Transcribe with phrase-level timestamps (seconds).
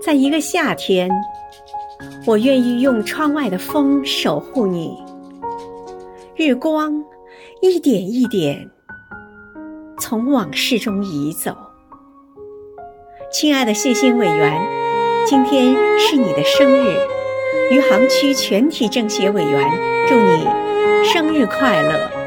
[0.00, 1.10] 在一个夏天，
[2.26, 4.96] 我愿意用窗外的风守护你。
[6.36, 7.04] 日光
[7.60, 8.70] 一点一点。
[10.00, 11.56] 从往事中移走。
[13.32, 14.62] 亲爱的谢欣委员，
[15.26, 16.96] 今天是你的生日，
[17.72, 19.68] 余杭区全体政协委员，
[20.06, 20.46] 祝你
[21.04, 22.17] 生日快乐。